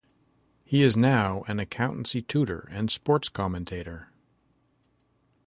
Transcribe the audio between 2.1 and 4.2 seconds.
tutor and sports commentator.